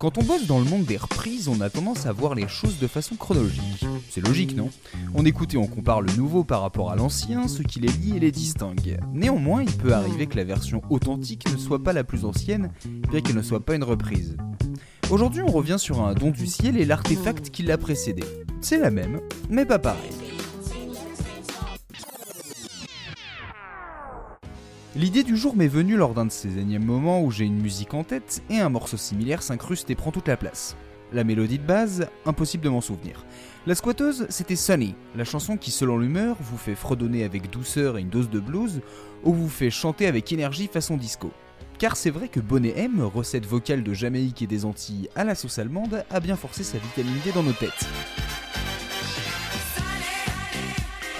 [0.00, 2.78] Quand on bosse dans le monde des reprises, on a tendance à voir les choses
[2.78, 3.84] de façon chronologique.
[4.08, 4.70] C'est logique, non?
[5.12, 8.16] On écoute et on compare le nouveau par rapport à l'ancien, ce qui les lie
[8.16, 8.98] et les distingue.
[9.12, 12.72] Néanmoins, il peut arriver que la version authentique ne soit pas la plus ancienne,
[13.10, 14.38] bien qu'elle ne soit pas une reprise.
[15.10, 18.24] Aujourd'hui, on revient sur un don du ciel et l'artefact qui l'a précédé.
[18.62, 19.20] C'est la même,
[19.50, 20.19] mais pas pareil.
[24.96, 27.94] L'idée du jour m'est venue lors d'un de ces énièmes moments où j'ai une musique
[27.94, 30.74] en tête et un morceau similaire s'incruste et prend toute la place.
[31.12, 33.24] La mélodie de base, impossible de m'en souvenir.
[33.68, 38.00] La squatteuse, c'était Sunny, la chanson qui, selon l'humeur, vous fait fredonner avec douceur et
[38.00, 38.80] une dose de blues,
[39.22, 41.30] ou vous fait chanter avec énergie façon disco.
[41.78, 45.36] Car c'est vrai que Bonnet M, recette vocale de Jamaïque et des Antilles à la
[45.36, 47.88] sauce allemande, a bien forcé sa vitamine D dans nos têtes.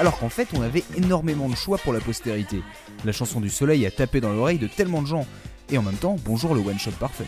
[0.00, 2.62] Alors qu'en fait on avait énormément de choix pour la postérité.
[3.04, 5.26] La chanson du soleil a tapé dans l'oreille de tellement de gens,
[5.70, 7.26] et en même temps, bonjour le one-shot parfait.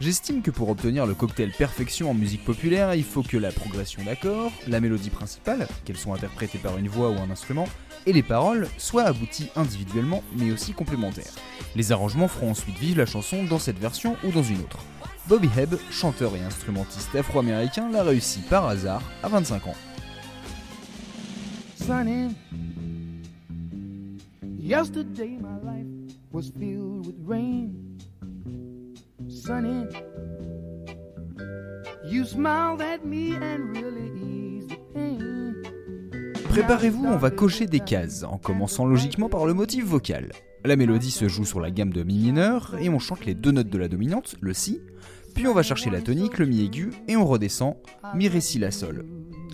[0.00, 4.02] J'estime que pour obtenir le cocktail perfection en musique populaire, il faut que la progression
[4.04, 7.68] d'accords, la mélodie principale, qu'elles soient interprétées par une voix ou un instrument,
[8.06, 11.34] et les paroles soient abouties individuellement mais aussi complémentaires.
[11.74, 14.78] Les arrangements feront ensuite vivre la chanson dans cette version ou dans une autre.
[15.26, 19.76] Bobby Hebb, chanteur et instrumentiste afro-américain, l'a réussi par hasard à 25 ans.
[24.60, 25.86] Yesterday my life
[26.30, 27.98] was filled with rain.
[29.28, 29.88] Sunny,
[32.04, 35.54] you smiled at me and really eased the pain.
[36.50, 40.30] Préparez-vous, on va cocher des cases, en commençant logiquement par le motif vocal.
[40.64, 43.50] La mélodie se joue sur la gamme de mi mineur et on chante les deux
[43.50, 44.80] notes de la dominante, le si,
[45.34, 47.74] puis on va chercher la tonique, le mi aigu et on redescend
[48.14, 49.04] mi ré si la sol,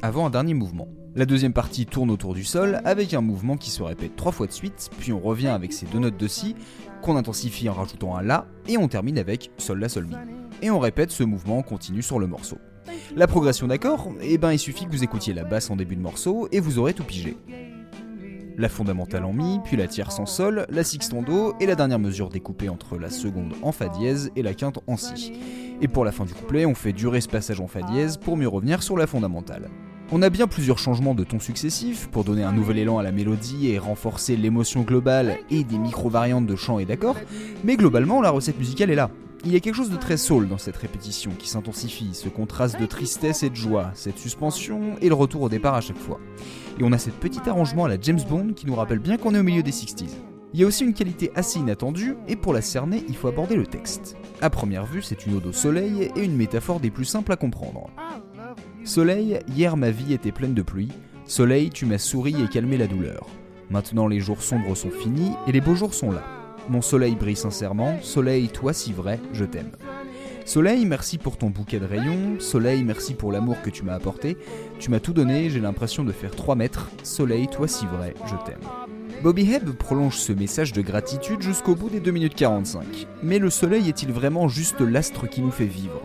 [0.02, 0.88] avant un dernier mouvement.
[1.14, 4.46] La deuxième partie tourne autour du sol avec un mouvement qui se répète trois fois
[4.46, 6.54] de suite, puis on revient avec ces deux notes de si
[7.02, 10.16] qu'on intensifie en rajoutant un la et on termine avec sol la sol mi.
[10.62, 12.58] Et on répète ce mouvement continu sur le morceau.
[13.14, 16.02] La progression d'accord, eh ben il suffit que vous écoutiez la basse en début de
[16.02, 17.36] morceau et vous aurez tout pigé.
[18.58, 21.74] La fondamentale en mi, puis la tierce en sol, la sixte en do et la
[21.74, 25.32] dernière mesure découpée entre la seconde en fa dièse et la quinte en si.
[25.82, 28.36] Et pour la fin du couplet, on fait durer ce passage en fa dièse pour
[28.36, 29.68] mieux revenir sur la fondamentale.
[30.12, 33.10] On a bien plusieurs changements de ton successifs pour donner un nouvel élan à la
[33.10, 37.16] mélodie et renforcer l'émotion globale et des micro-variantes de chant et d'accords,
[37.64, 39.10] mais globalement la recette musicale est là.
[39.44, 42.78] Il y a quelque chose de très soul dans cette répétition qui s'intensifie, ce contraste
[42.78, 46.20] de tristesse et de joie, cette suspension et le retour au départ à chaque fois.
[46.78, 49.34] Et on a cette petit arrangement à la James Bond qui nous rappelle bien qu'on
[49.34, 50.10] est au milieu des 60s.
[50.54, 53.56] Il y a aussi une qualité assez inattendue, et pour la cerner, il faut aborder
[53.56, 54.16] le texte.
[54.40, 57.36] A première vue, c'est une ode au soleil et une métaphore des plus simples à
[57.36, 57.90] comprendre.
[58.86, 60.92] Soleil, hier ma vie était pleine de pluie.
[61.24, 63.26] Soleil, tu m'as souri et calmé la douleur.
[63.68, 66.22] Maintenant les jours sombres sont finis et les beaux jours sont là.
[66.68, 67.98] Mon soleil brille sincèrement.
[68.00, 69.72] Soleil, toi si vrai, je t'aime.
[70.44, 72.38] Soleil, merci pour ton bouquet de rayons.
[72.38, 74.36] Soleil, merci pour l'amour que tu m'as apporté.
[74.78, 76.88] Tu m'as tout donné, j'ai l'impression de faire 3 mètres.
[77.02, 78.60] Soleil, toi si vrai, je t'aime.
[79.24, 83.08] Bobby Hebb prolonge ce message de gratitude jusqu'au bout des 2 minutes 45.
[83.24, 86.02] Mais le soleil est-il vraiment juste l'astre qui nous fait vivre?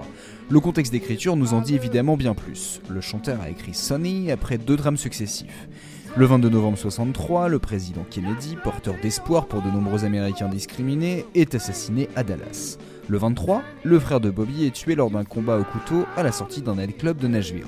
[0.51, 2.81] Le contexte d'écriture nous en dit évidemment bien plus.
[2.89, 5.69] Le chanteur a écrit Sunny après deux drames successifs.
[6.17, 11.55] Le 22 novembre 63, le président Kennedy, porteur d'espoir pour de nombreux Américains discriminés, est
[11.55, 12.77] assassiné à Dallas.
[13.07, 16.33] Le 23, le frère de Bobby est tué lors d'un combat au couteau à la
[16.33, 17.63] sortie d'un club de Nashville.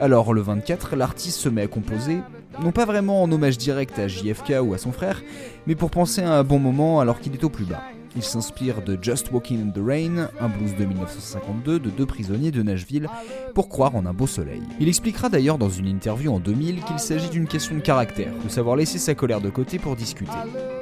[0.00, 2.20] Alors le 24, l'artiste se met à composer,
[2.62, 5.22] non pas vraiment en hommage direct à JFK ou à son frère,
[5.66, 7.82] mais pour penser à un bon moment alors qu'il est au plus bas.
[8.16, 12.50] Il s'inspire de Just Walking in the Rain, un blues de 1952 de deux prisonniers
[12.50, 13.08] de Nashville,
[13.54, 14.62] pour croire en un beau soleil.
[14.80, 18.48] Il expliquera d'ailleurs dans une interview en 2000 qu'il s'agit d'une question de caractère, de
[18.48, 20.32] savoir laisser sa colère de côté pour discuter.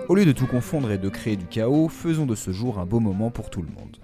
[0.09, 2.87] Au lieu de tout confondre et de créer du chaos, faisons de ce jour un
[2.87, 3.97] beau moment pour tout le monde.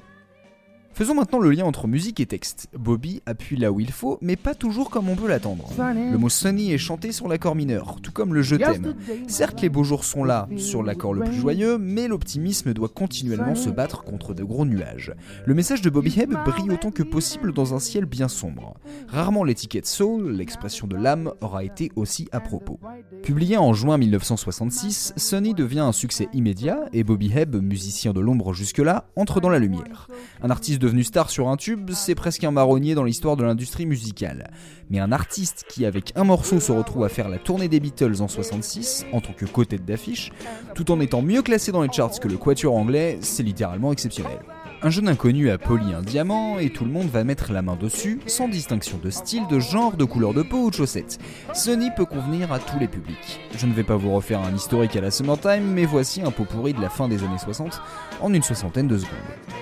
[1.00, 2.68] Faisons maintenant le lien entre musique et texte.
[2.78, 5.66] Bobby appuie là où il faut, mais pas toujours comme on peut l'attendre.
[5.78, 8.94] Le mot sunny est chanté sur l'accord mineur, tout comme le je t'aime.
[9.26, 13.54] Certes, les beaux jours sont là, sur l'accord le plus joyeux, mais l'optimisme doit continuellement
[13.54, 15.14] se battre contre de gros nuages.
[15.46, 18.74] Le message de Bobby Hebb brille autant que possible dans un ciel bien sombre.
[19.08, 22.78] Rarement l'étiquette soul, l'expression de l'âme, aura été aussi à propos.
[23.22, 28.52] Publié en juin 1966, Sunny devient un succès immédiat et Bobby Hebb, musicien de l'ombre
[28.52, 30.06] jusque-là, entre dans la lumière.
[30.42, 33.86] Un artiste devenu star sur un tube, c'est presque un marronnier dans l'histoire de l'industrie
[33.86, 34.50] musicale.
[34.90, 38.20] Mais un artiste qui, avec un morceau, se retrouve à faire la tournée des Beatles
[38.20, 40.32] en 66, en tant que côté d'affiche,
[40.74, 44.40] tout en étant mieux classé dans les charts que le quatuor anglais, c'est littéralement exceptionnel.
[44.82, 47.76] Un jeune inconnu a poli un diamant et tout le monde va mettre la main
[47.76, 51.20] dessus, sans distinction de style, de genre, de couleur de peau ou de chaussettes.
[51.54, 53.40] Sony peut convenir à tous les publics.
[53.56, 56.46] Je ne vais pas vous refaire un historique à la Summertime, mais voici un pot
[56.46, 57.80] pourri de la fin des années 60
[58.22, 59.59] en une soixantaine de secondes.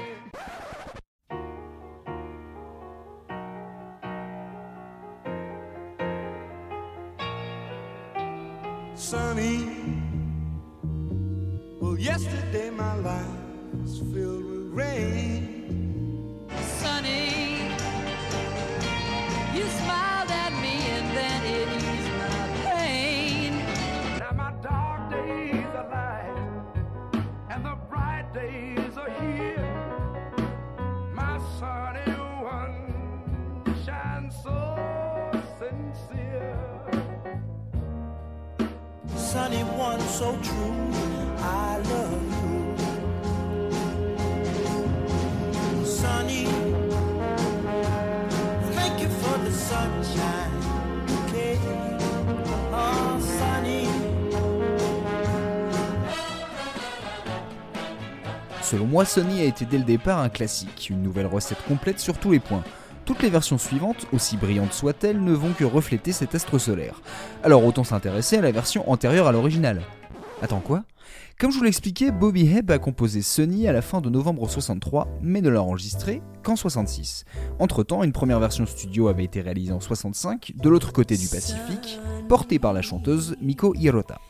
[11.98, 13.26] Yesterday my life
[13.82, 16.46] was filled with rain.
[16.62, 17.58] Sunny,
[19.54, 23.52] you smiled at me and then it eased my pain.
[24.20, 26.72] Now my dark days are light,
[27.50, 29.47] and the bright days are here.
[39.28, 40.74] Sunny one so true,
[41.38, 42.76] I love you.
[45.84, 46.46] Sunny,
[48.72, 50.50] thank you for the sunshine.
[52.72, 53.86] Oh, sunny.
[58.62, 62.16] Selon moi, Sony a été dès le départ un classique, une nouvelle recette complète sur
[62.16, 62.64] tous les points.
[63.08, 67.00] Toutes les versions suivantes, aussi brillantes soient-elles, ne vont que refléter cet astre solaire.
[67.42, 69.80] Alors autant s'intéresser à la version antérieure à l'original.
[70.42, 70.84] Attends quoi?
[71.40, 75.08] Comme je vous l'expliquais, Bobby Hebb a composé Sony à la fin de novembre 63,
[75.22, 77.24] mais ne l'a enregistré qu'en 66.
[77.58, 81.98] Entre-temps, une première version studio avait été réalisée en 65, de l'autre côté du Pacifique,
[82.28, 84.20] portée par la chanteuse Miko Hirota.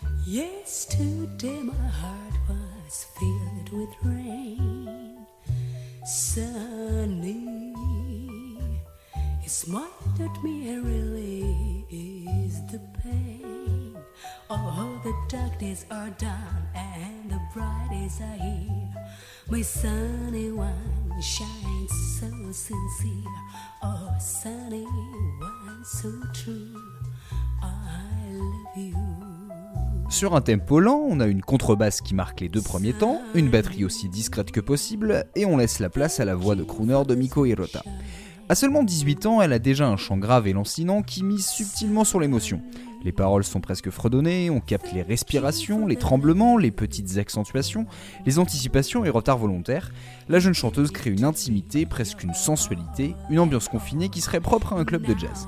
[6.06, 7.67] Sunny,
[9.48, 13.96] you smiled at me and really eased the pain.
[14.50, 18.92] Oh, the dark days are done and the bright days are here.
[19.48, 23.38] My sunny one shines so sincere.
[23.82, 26.76] Oh, sunny one so true.
[27.62, 28.96] I love you.
[30.10, 33.48] Sur un tempo lent, on a une contrebasse qui marque les deux premiers temps, une
[33.48, 37.02] batterie aussi discrète que possible, et on laisse la place à la voix de crooner
[37.06, 37.82] de Miko Hirota.
[38.50, 42.04] À seulement 18 ans, elle a déjà un chant grave et lancinant qui mise subtilement
[42.04, 42.62] sur l'émotion.
[43.04, 47.84] Les paroles sont presque fredonnées, on capte les respirations, les tremblements, les petites accentuations,
[48.24, 49.92] les anticipations et retards volontaires.
[50.30, 54.72] La jeune chanteuse crée une intimité, presque une sensualité, une ambiance confinée qui serait propre
[54.72, 55.46] à un club de jazz.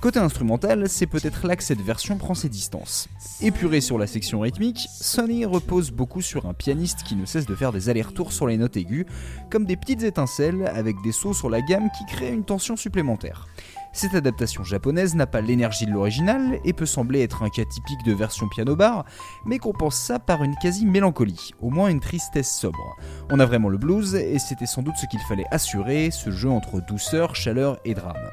[0.00, 3.06] Côté instrumental, c'est peut-être là que cette version prend ses distances.
[3.42, 7.54] Épurée sur la section rythmique, Sonny repose beaucoup sur un pianiste qui ne cesse de
[7.54, 9.04] faire des allers-retours sur les notes aiguës,
[9.50, 13.46] comme des petites étincelles avec des sauts sur la gamme qui créent une tension supplémentaire.
[13.92, 18.02] Cette adaptation japonaise n'a pas l'énergie de l'original et peut sembler être un cas typique
[18.06, 19.04] de version piano-bar,
[19.44, 22.96] mais compense ça par une quasi-mélancolie, au moins une tristesse sobre.
[23.30, 26.48] On a vraiment le blues et c'était sans doute ce qu'il fallait assurer, ce jeu
[26.48, 28.30] entre douceur, chaleur et drame.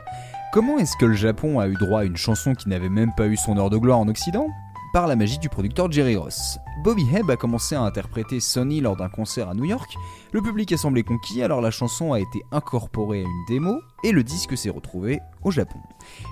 [0.53, 3.27] Comment est-ce que le Japon a eu droit à une chanson qui n'avait même pas
[3.27, 4.47] eu son heure de gloire en Occident?
[4.93, 6.57] Par la magie du producteur Jerry Ross.
[6.83, 9.97] Bobby Hebb a commencé à interpréter Sonny lors d'un concert à New York,
[10.31, 14.11] le public a semblé conquis alors la chanson a été incorporée à une démo et
[14.11, 15.79] le disque s'est retrouvé au Japon.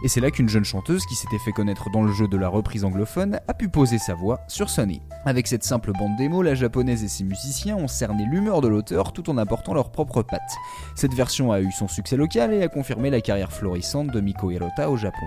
[0.04, 2.48] Et c'est là qu'une jeune chanteuse qui s'était fait connaître dans le jeu de la
[2.48, 5.02] reprise anglophone a pu poser sa voix sur Sonny.
[5.25, 9.12] Avec cette simple bande démo, la japonaise et ses musiciens ont cerné l'humeur de l'auteur
[9.12, 10.56] tout en apportant leurs propres pattes.
[10.96, 14.52] Cette version a eu son succès local et a confirmé la carrière florissante de Miko
[14.52, 15.25] Hirota au Japon.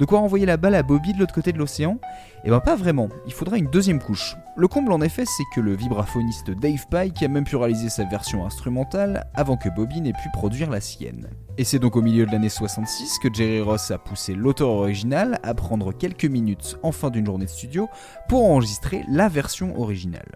[0.00, 1.98] De quoi envoyer la balle à Bobby de l'autre côté de l'océan?
[2.44, 4.34] Eh ben pas vraiment, il faudra une deuxième couche.
[4.56, 8.04] Le comble en effet c'est que le vibraphoniste Dave Pike a même pu réaliser sa
[8.04, 11.28] version instrumentale avant que Bobby n'ait pu produire la sienne.
[11.58, 15.38] Et c'est donc au milieu de l'année 66 que Jerry Ross a poussé l'auteur original
[15.42, 17.86] à prendre quelques minutes en fin d'une journée de studio
[18.26, 20.32] pour enregistrer la version originale.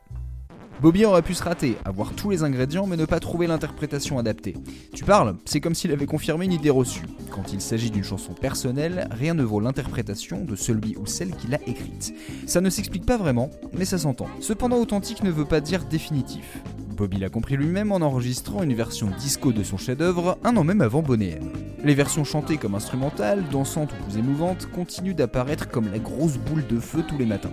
[0.84, 4.54] Bobby aurait pu se rater, avoir tous les ingrédients mais ne pas trouver l'interprétation adaptée.
[4.92, 7.06] Tu parles, c'est comme s'il avait confirmé une idée reçue.
[7.30, 11.46] Quand il s'agit d'une chanson personnelle, rien ne vaut l'interprétation de celui ou celle qui
[11.46, 12.12] l'a écrite.
[12.46, 14.28] Ça ne s'explique pas vraiment, mais ça s'entend.
[14.40, 16.58] Cependant, authentique ne veut pas dire définitif.
[16.94, 20.80] Bobby l'a compris lui-même en enregistrant une version disco de son chef-d'œuvre un an même
[20.80, 21.40] avant Bonnet.
[21.82, 26.66] Les versions chantées comme instrumentales, dansantes ou plus émouvantes continuent d'apparaître comme la grosse boule
[26.66, 27.52] de feu tous les matins.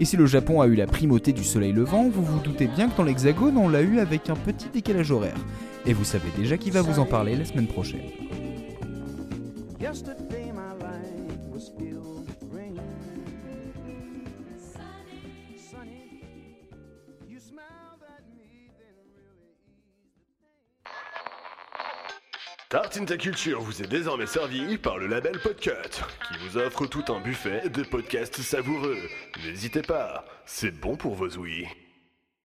[0.00, 2.88] Et si le Japon a eu la primauté du soleil levant, vous vous doutez bien
[2.88, 5.38] que dans l'Hexagone on l'a eu avec un petit décalage horaire.
[5.86, 8.00] Et vous savez déjà qui va vous en parler la semaine prochaine.
[22.70, 25.70] Tartine ta culture vous est désormais servi par le label Podcut,
[26.28, 28.98] qui vous offre tout un buffet de podcasts savoureux.
[29.42, 31.66] N'hésitez pas, c'est bon pour vos ouïes.